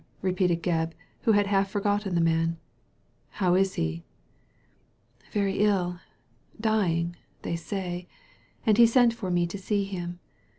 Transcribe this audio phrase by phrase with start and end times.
[0.23, 0.93] "repeated Gebb,
[1.25, 2.57] who had half forgotten the man;
[3.29, 4.03] "how is he?""
[5.31, 5.99] Very ill—
[6.59, 8.07] dying, they say;
[8.65, 10.19] and he sent for me to see him.